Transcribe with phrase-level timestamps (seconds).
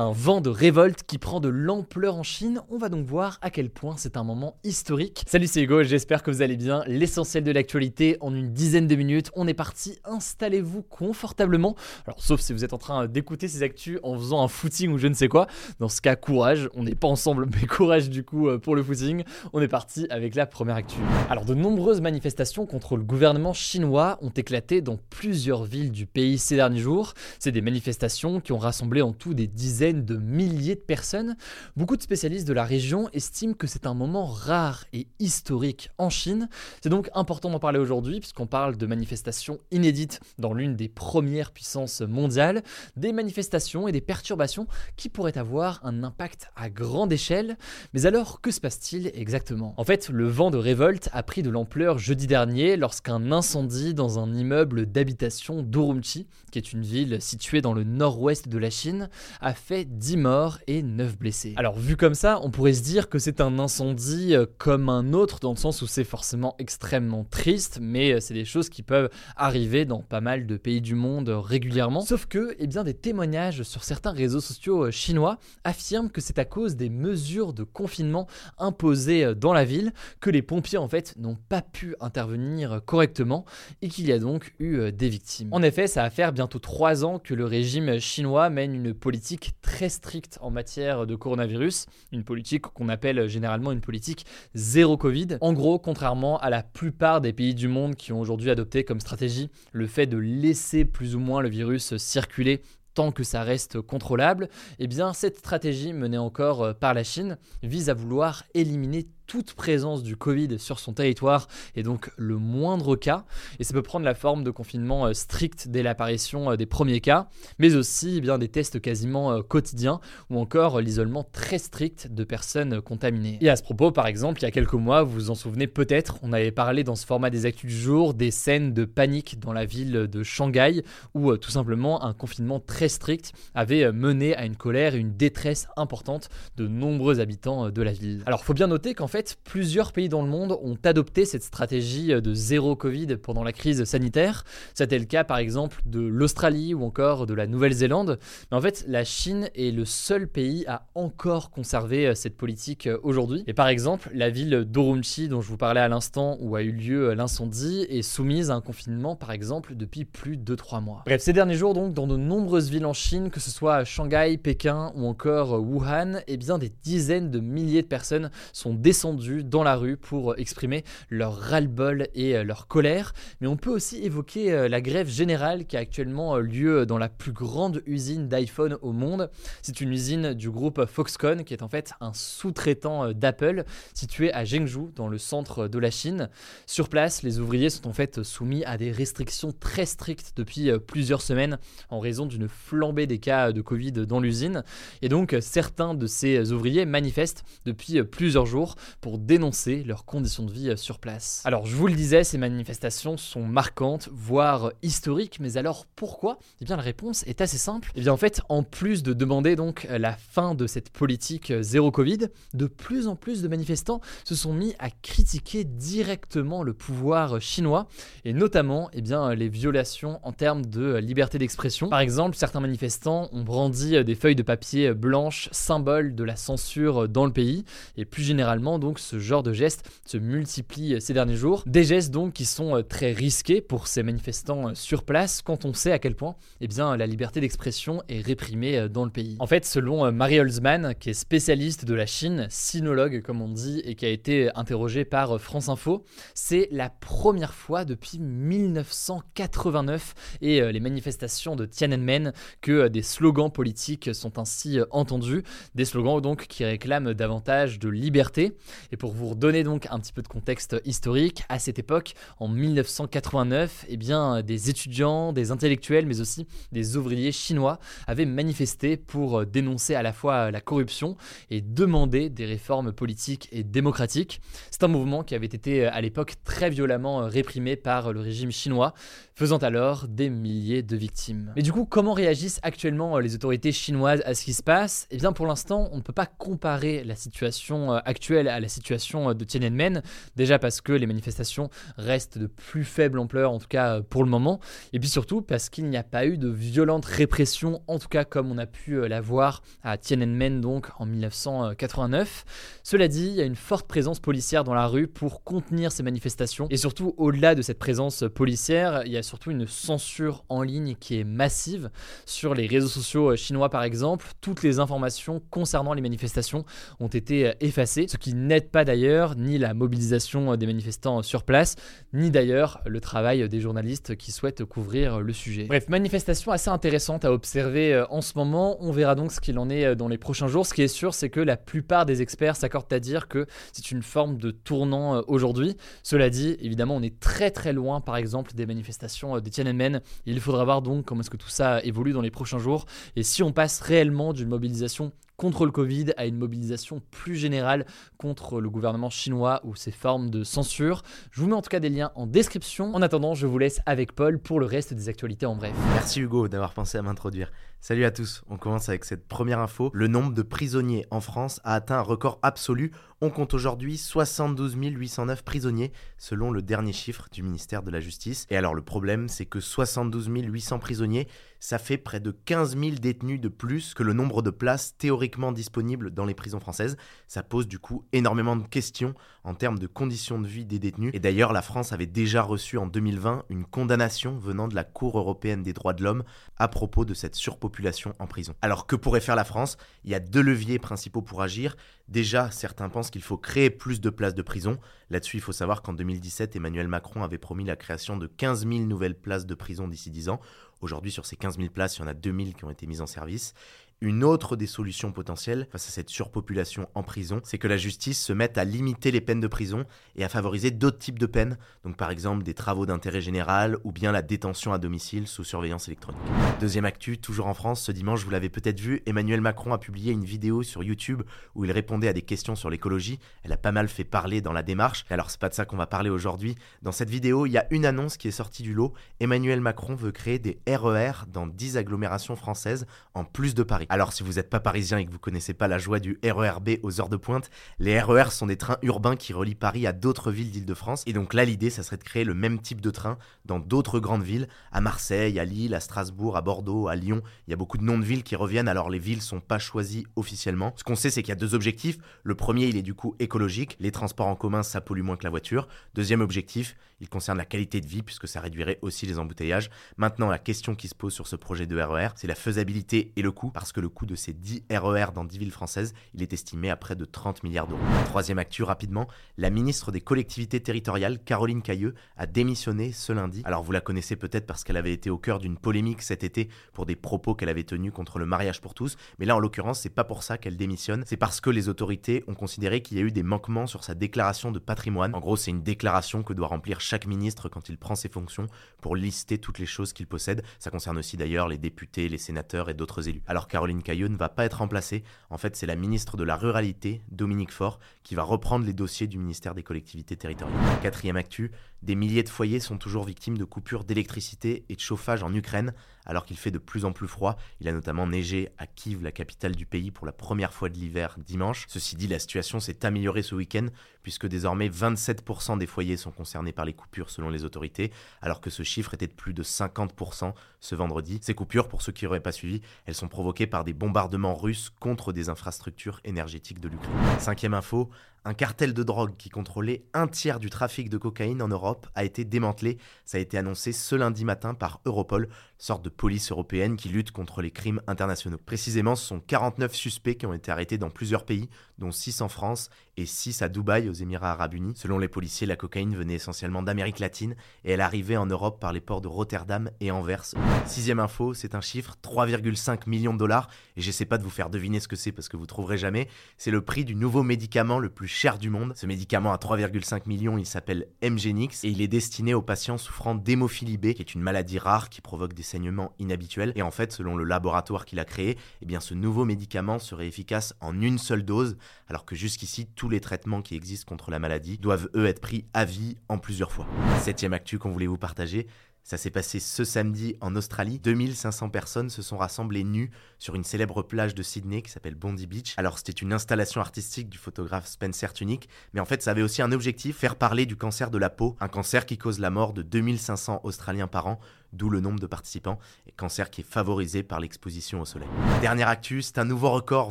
[0.00, 3.50] Un vent de révolte qui prend de l'ampleur en Chine, on va donc voir à
[3.50, 5.24] quel point c'est un moment historique.
[5.26, 6.82] Salut c'est Hugo, j'espère que vous allez bien.
[6.86, 11.76] L'essentiel de l'actualité en une dizaine de minutes, on est parti, installez-vous confortablement.
[12.06, 14.96] Alors sauf si vous êtes en train d'écouter ces actus en faisant un footing ou
[14.96, 15.48] je ne sais quoi.
[15.80, 18.82] Dans ce cas, courage, on n'est pas ensemble, mais courage du coup euh, pour le
[18.82, 19.22] footing.
[19.52, 20.96] On est parti avec la première actu.
[21.28, 26.38] Alors de nombreuses manifestations contre le gouvernement chinois ont éclaté dans plusieurs villes du pays
[26.38, 27.12] ces derniers jours.
[27.38, 31.36] C'est des manifestations qui ont rassemblé en tout des dizaines de milliers de personnes.
[31.76, 36.10] Beaucoup de spécialistes de la région estiment que c'est un moment rare et historique en
[36.10, 36.48] Chine.
[36.82, 41.50] C'est donc important d'en parler aujourd'hui puisqu'on parle de manifestations inédites dans l'une des premières
[41.52, 42.62] puissances mondiales,
[42.96, 47.56] des manifestations et des perturbations qui pourraient avoir un impact à grande échelle.
[47.92, 49.74] Mais alors, que se passe-t-il exactement?
[49.76, 54.18] En fait, le vent de révolte a pris de l'ampleur jeudi dernier lorsqu'un incendie dans
[54.18, 59.08] un immeuble d'habitation d'Urumqi, qui est une ville située dans le nord-ouest de la Chine,
[59.40, 61.54] a fait 10 morts et 9 blessés.
[61.56, 65.12] Alors vu comme ça, on pourrait se dire que c'est un incendie euh, comme un
[65.12, 68.82] autre dans le sens où c'est forcément extrêmement triste, mais euh, c'est des choses qui
[68.82, 72.00] peuvent arriver dans pas mal de pays du monde euh, régulièrement.
[72.00, 76.44] Sauf que, eh bien, des témoignages sur certains réseaux sociaux chinois affirment que c'est à
[76.44, 78.26] cause des mesures de confinement
[78.58, 83.44] imposées dans la ville que les pompiers en fait n'ont pas pu intervenir correctement
[83.82, 85.48] et qu'il y a donc eu des victimes.
[85.52, 89.52] En effet, ça va faire bientôt 3 ans que le régime chinois mène une politique
[89.62, 95.38] très stricte en matière de coronavirus, une politique qu'on appelle généralement une politique zéro Covid.
[95.40, 99.00] En gros, contrairement à la plupart des pays du monde qui ont aujourd'hui adopté comme
[99.00, 102.62] stratégie le fait de laisser plus ou moins le virus circuler
[102.94, 104.48] tant que ça reste contrôlable,
[104.78, 110.02] eh bien cette stratégie menée encore par la Chine vise à vouloir éliminer toute présence
[110.02, 111.46] du Covid sur son territoire
[111.76, 113.24] et donc le moindre cas.
[113.60, 117.00] Et ça peut prendre la forme de confinement euh, strict dès l'apparition euh, des premiers
[117.00, 117.28] cas,
[117.60, 122.24] mais aussi eh bien, des tests quasiment euh, quotidiens ou encore l'isolement très strict de
[122.24, 123.38] personnes contaminées.
[123.40, 125.68] Et à ce propos, par exemple, il y a quelques mois, vous vous en souvenez
[125.68, 129.38] peut-être, on avait parlé dans ce format des actus du jour des scènes de panique
[129.38, 130.82] dans la ville de Shanghai
[131.14, 135.68] où tout simplement un confinement très strict avait mené à une colère et une détresse
[135.76, 138.24] importante de nombreux habitants de la ville.
[138.26, 142.08] Alors, faut bien noter qu'en fait, plusieurs pays dans le monde ont adopté cette stratégie
[142.08, 144.44] de zéro Covid pendant la crise sanitaire.
[144.74, 148.18] C'était le cas par exemple de l'Australie ou encore de la Nouvelle-Zélande.
[148.50, 152.86] Mais en fait, la Chine est le seul pays à encore conserver euh, cette politique
[152.86, 153.44] euh, aujourd'hui.
[153.46, 156.72] Et par exemple, la ville d'Urumqi dont je vous parlais à l'instant où a eu
[156.72, 161.02] lieu euh, l'incendie est soumise à un confinement par exemple depuis plus de 3 mois.
[161.06, 164.36] Bref, ces derniers jours donc dans de nombreuses villes en Chine, que ce soit Shanghai,
[164.36, 169.62] Pékin ou encore Wuhan, eh bien des dizaines de milliers de personnes sont descendues dans
[169.62, 173.12] la rue pour exprimer leur ras-le-bol et euh, leur colère.
[173.40, 176.98] Mais on peut aussi évoquer euh, la grève générale qui a actuellement euh, lieu dans
[176.98, 179.30] la plus grande usine d'iPhone au monde.
[179.62, 183.64] C'est une usine du groupe Foxconn qui est en fait un sous-traitant d'Apple
[183.94, 186.28] situé à Zhengzhou dans le centre de la Chine.
[186.66, 191.22] Sur place, les ouvriers sont en fait soumis à des restrictions très strictes depuis plusieurs
[191.22, 191.58] semaines
[191.88, 194.62] en raison d'une flambée des cas de Covid dans l'usine.
[195.02, 200.52] Et donc certains de ces ouvriers manifestent depuis plusieurs jours pour dénoncer leurs conditions de
[200.52, 201.42] vie euh, sur place.
[201.44, 206.38] Alors je vous le disais, ces manifestations sont marquantes, voire historiques, mais alors pourquoi?
[206.60, 207.90] Eh bien la réponse est assez simple.
[207.94, 211.62] Eh bien en fait, en plus de demander donc la fin de cette politique euh,
[211.62, 216.74] zéro Covid, de plus en plus de manifestants se sont mis à critiquer directement le
[216.74, 217.86] pouvoir chinois
[218.24, 221.88] et notamment eh bien, les violations en termes de liberté d'expression.
[221.88, 227.08] Par exemple, certains manifestants ont brandi des feuilles de papier blanches, symbole de la censure
[227.08, 227.64] dans le pays,
[227.96, 231.62] et plus généralement donc donc ce genre de gestes se multiplient ces derniers jours.
[231.64, 235.92] Des gestes donc qui sont très risqués pour ces manifestants sur place quand on sait
[235.92, 239.36] à quel point eh bien, la liberté d'expression est réprimée dans le pays.
[239.38, 243.80] En fait, selon Marie Holzman, qui est spécialiste de la Chine, sinologue comme on dit,
[243.84, 246.04] et qui a été interrogée par France Info,
[246.34, 254.12] c'est la première fois depuis 1989 et les manifestations de Tiananmen que des slogans politiques
[254.12, 255.44] sont ainsi entendus,
[255.76, 258.56] des slogans donc qui réclament davantage de liberté.
[258.92, 262.48] Et pour vous redonner donc un petit peu de contexte historique, à cette époque, en
[262.48, 269.46] 1989, eh bien, des étudiants, des intellectuels, mais aussi des ouvriers chinois avaient manifesté pour
[269.46, 271.16] dénoncer à la fois la corruption
[271.50, 274.40] et demander des réformes politiques et démocratiques.
[274.70, 278.94] C'est un mouvement qui avait été à l'époque très violemment réprimé par le régime chinois,
[279.34, 281.52] faisant alors des milliers de victimes.
[281.56, 285.06] Mais du coup, comment réagissent actuellement les autorités chinoises à ce qui se passe?
[285.10, 289.34] Eh bien, pour l'instant, on ne peut pas comparer la situation actuelle à la situation
[289.34, 290.02] de Tiananmen,
[290.36, 294.30] déjà parce que les manifestations restent de plus faible ampleur, en tout cas pour le
[294.30, 294.60] moment,
[294.92, 298.24] et puis surtout parce qu'il n'y a pas eu de violente répression, en tout cas
[298.24, 302.44] comme on a pu la voir à Tiananmen donc en 1989.
[302.82, 306.02] Cela dit, il y a une forte présence policière dans la rue pour contenir ces
[306.02, 310.62] manifestations, et surtout au-delà de cette présence policière, il y a surtout une censure en
[310.62, 311.90] ligne qui est massive.
[312.26, 316.64] Sur les réseaux sociaux chinois par exemple, toutes les informations concernant les manifestations
[316.98, 321.76] ont été effacées, ce qui n'aide pas d'ailleurs ni la mobilisation des manifestants sur place,
[322.12, 325.64] ni d'ailleurs le travail des journalistes qui souhaitent couvrir le sujet.
[325.64, 329.58] Bref, manifestation assez intéressante à observer euh, en ce moment, on verra donc ce qu'il
[329.58, 330.66] en est euh, dans les prochains jours.
[330.66, 333.92] Ce qui est sûr, c'est que la plupart des experts s'accordent à dire que c'est
[333.92, 335.76] une forme de tournant euh, aujourd'hui.
[336.02, 340.00] Cela dit, évidemment, on est très très loin par exemple des manifestations des Tiananmen.
[340.26, 343.22] Il faudra voir donc comment est-ce que tout ça évolue dans les prochains jours et
[343.22, 347.86] si on passe réellement d'une mobilisation contre le Covid à une mobilisation plus générale
[348.18, 351.02] contre le gouvernement chinois ou ses formes de censure.
[351.30, 352.94] Je vous mets en tout cas des liens en description.
[352.94, 355.72] En attendant, je vous laisse avec Paul pour le reste des actualités en bref.
[355.94, 357.50] Merci Hugo d'avoir pensé à m'introduire.
[357.82, 359.90] Salut à tous, on commence avec cette première info.
[359.94, 362.92] Le nombre de prisonniers en France a atteint un record absolu.
[363.22, 368.46] On compte aujourd'hui 72 809 prisonniers, selon le dernier chiffre du ministère de la Justice.
[368.50, 371.26] Et alors le problème, c'est que 72 800 prisonniers,
[371.58, 375.52] ça fait près de 15 000 détenus de plus que le nombre de places théoriquement
[375.52, 376.96] disponibles dans les prisons françaises.
[377.28, 381.12] Ça pose du coup énormément de questions en termes de conditions de vie des détenus.
[381.14, 385.18] Et d'ailleurs, la France avait déjà reçu en 2020 une condamnation venant de la Cour
[385.18, 386.24] européenne des droits de l'homme
[386.58, 387.69] à propos de cette surpopulation
[388.18, 388.54] en prison.
[388.62, 389.76] Alors que pourrait faire la France?
[390.04, 391.76] Il y a deux leviers principaux pour agir.
[392.08, 394.78] Déjà, certains pensent qu'il faut créer plus de places de prison.
[395.10, 398.80] Là-dessus, il faut savoir qu'en 2017, Emmanuel Macron avait promis la création de 15 000
[398.80, 400.40] nouvelles places de prison d'ici 10 ans.
[400.80, 402.86] Aujourd'hui, sur ces 15 000 places, il y en a 2 000 qui ont été
[402.86, 403.54] mises en service.
[404.02, 408.18] Une autre des solutions potentielles face à cette surpopulation en prison, c'est que la justice
[408.18, 409.84] se mette à limiter les peines de prison
[410.16, 413.92] et à favoriser d'autres types de peines, donc par exemple des travaux d'intérêt général ou
[413.92, 416.22] bien la détention à domicile sous surveillance électronique.
[416.60, 420.12] Deuxième actu, toujours en France, ce dimanche, vous l'avez peut-être vu, Emmanuel Macron a publié
[420.12, 421.20] une vidéo sur YouTube
[421.54, 423.18] où il répondait à des questions sur l'écologie.
[423.42, 425.04] Elle a pas mal fait parler dans la démarche.
[425.10, 426.54] Alors c'est pas de ça qu'on va parler aujourd'hui.
[426.80, 428.94] Dans cette vidéo, il y a une annonce qui est sortie du lot.
[429.20, 433.88] Emmanuel Macron veut créer des RER e dans 10 agglomérations françaises en plus de Paris.
[433.90, 436.78] Alors si vous n'êtes pas parisien et que vous connaissez pas la joie du RERB
[436.84, 437.50] aux heures de pointe,
[437.80, 441.02] les RER e sont des trains urbains qui relient Paris à d'autres villes d'Île-de-France.
[441.08, 443.98] Et donc là l'idée ça serait de créer le même type de train dans d'autres
[443.98, 447.20] grandes villes, à Marseille, à Lille, à Strasbourg, à Bordeaux, à Lyon.
[447.48, 449.58] Il y a beaucoup de noms de villes qui reviennent alors les villes sont pas
[449.58, 450.72] choisies officiellement.
[450.76, 451.98] Ce qu'on sait c'est qu'il y a deux objectifs.
[452.22, 455.24] Le premier il est du coup écologique, les transports en commun ça pollue moins que
[455.24, 455.66] la voiture.
[455.94, 459.70] Deuxième objectif, il concerne la qualité de vie puisque ça réduirait aussi les embouteillages.
[459.96, 463.12] Maintenant la question qui se pose sur ce projet de RER, e c'est la faisabilité
[463.16, 465.94] et le coût parce que le coût de ces 10 RER dans 10 villes françaises,
[466.14, 467.80] il est estimé à près de 30 milliards d'euros.
[468.06, 473.42] Troisième actu rapidement, la ministre des collectivités territoriales, Caroline Cailleux, a démissionné ce lundi.
[473.44, 476.48] Alors vous la connaissez peut-être parce qu'elle avait été au cœur d'une polémique cet été
[476.72, 479.80] pour des propos qu'elle avait tenus contre le mariage pour tous, mais là en l'occurrence
[479.80, 483.00] c'est pas pour ça qu'elle démissionne, c'est parce que les autorités ont considéré qu'il y
[483.00, 485.14] a eu des manquements sur sa déclaration de patrimoine.
[485.14, 488.48] En gros c'est une déclaration que doit remplir chaque ministre quand il prend ses fonctions
[488.80, 490.42] pour lister toutes les choses qu'il possède.
[490.58, 493.22] Ça concerne aussi d'ailleurs les députés, les sénateurs et d'autres élus.
[493.28, 495.04] Alors Caroline Cailleux ne va pas être remplacée.
[495.30, 499.06] En fait, c'est la ministre de la Ruralité, Dominique Faure, qui va reprendre les dossiers
[499.06, 500.58] du ministère des Collectivités Territoriales.
[500.82, 505.22] Quatrième actu, des milliers de foyers sont toujours victimes de coupures d'électricité et de chauffage
[505.22, 505.72] en Ukraine,
[506.10, 507.36] alors qu'il fait de plus en plus froid.
[507.60, 510.74] Il a notamment neigé à Kiev, la capitale du pays, pour la première fois de
[510.74, 511.66] l'hiver dimanche.
[511.68, 513.68] Ceci dit, la situation s'est améliorée ce week-end,
[514.02, 518.50] puisque désormais 27% des foyers sont concernés par les coupures selon les autorités, alors que
[518.50, 521.18] ce chiffre était de plus de 50% ce vendredi.
[521.22, 524.70] Ces coupures, pour ceux qui n'auraient pas suivi, elles sont provoquées par des bombardements russes
[524.78, 527.18] contre des infrastructures énergétiques de l'Ukraine.
[527.18, 527.90] Cinquième info,
[528.24, 532.04] un cartel de drogue qui contrôlait un tiers du trafic de cocaïne en Europe a
[532.04, 532.76] été démantelé.
[533.06, 537.12] Ça a été annoncé ce lundi matin par Europol, sorte de police européenne qui lutte
[537.12, 538.38] contre les crimes internationaux.
[538.44, 541.48] Précisément, ce sont 49 suspects qui ont été arrêtés dans plusieurs pays,
[541.78, 544.74] dont 6 en France et 6 à Dubaï, aux Émirats arabes unis.
[544.76, 548.72] Selon les policiers, la cocaïne venait essentiellement d'Amérique latine et elle arrivait en Europe par
[548.72, 550.24] les ports de Rotterdam et Anvers.
[550.66, 554.50] Sixième info, c'est un chiffre, 3,5 millions de dollars, et j'essaie pas de vous faire
[554.50, 556.08] deviner ce que c'est parce que vous trouverez jamais.
[556.36, 558.72] C'est le prix du nouveau médicament le plus cher du monde.
[558.76, 563.14] Ce médicament à 3,5 millions, il s'appelle Mgenix et il est destiné aux patients souffrant
[563.14, 566.52] d'hémophilie B, qui est une maladie rare qui provoque des saignements inhabituels.
[566.56, 570.06] Et en fait, selon le laboratoire qu'il a créé, eh bien ce nouveau médicament serait
[570.06, 571.56] efficace en une seule dose,
[571.88, 575.44] alors que jusqu'ici, tous les traitements qui existent contre la maladie doivent eux être pris
[575.54, 576.66] à vie en plusieurs fois.
[577.00, 578.46] Septième actu qu'on voulait vous partager,
[578.82, 580.78] ça s'est passé ce samedi en Australie.
[580.78, 585.26] 2500 personnes se sont rassemblées nues sur une célèbre plage de Sydney qui s'appelle Bondi
[585.26, 585.54] Beach.
[585.58, 589.42] Alors c'était une installation artistique du photographe Spencer Tunick, mais en fait ça avait aussi
[589.42, 592.52] un objectif, faire parler du cancer de la peau, un cancer qui cause la mort
[592.52, 594.18] de 2500 Australiens par an,
[594.52, 598.08] d'où le nombre de participants, et cancer qui est favorisé par l'exposition au soleil.
[598.40, 599.90] Dernière actu, c'est un nouveau record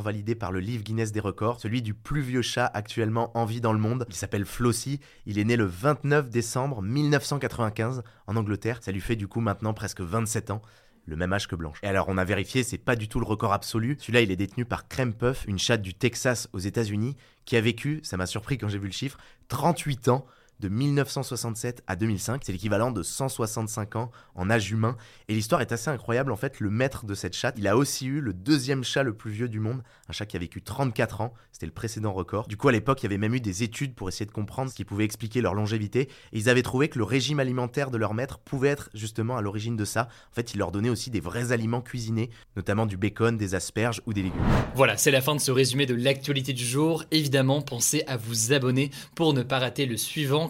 [0.00, 3.60] validé par le livre Guinness des records, celui du plus vieux chat actuellement en vie
[3.60, 4.06] dans le monde.
[4.08, 9.16] Il s'appelle Flossie, il est né le 29 décembre 1995 en Angleterre, ça lui fait
[9.16, 10.62] du coup maintenant presque 27 ans
[11.06, 11.78] le même âge que Blanche.
[11.82, 13.96] Et alors on a vérifié, c'est pas du tout le record absolu.
[13.98, 17.60] Celui-là, il est détenu par Crème Puff, une chatte du Texas aux États-Unis, qui a
[17.60, 20.24] vécu, ça m'a surpris quand j'ai vu le chiffre, 38 ans
[20.60, 22.42] de 1967 à 2005.
[22.44, 24.96] C'est l'équivalent de 165 ans en âge humain.
[25.28, 26.32] Et l'histoire est assez incroyable.
[26.32, 29.14] En fait, le maître de cette chatte, il a aussi eu le deuxième chat le
[29.14, 29.82] plus vieux du monde.
[30.08, 31.34] Un chat qui a vécu 34 ans.
[31.52, 32.46] C'était le précédent record.
[32.46, 34.70] Du coup, à l'époque, il y avait même eu des études pour essayer de comprendre
[34.70, 36.02] ce qui pouvait expliquer leur longévité.
[36.32, 39.42] Et ils avaient trouvé que le régime alimentaire de leur maître pouvait être justement à
[39.42, 40.08] l'origine de ça.
[40.30, 44.02] En fait, il leur donnait aussi des vrais aliments cuisinés, notamment du bacon, des asperges
[44.06, 44.40] ou des légumes.
[44.74, 47.04] Voilà, c'est la fin de ce résumé de l'actualité du jour.
[47.10, 50.49] Évidemment, pensez à vous abonner pour ne pas rater le suivant,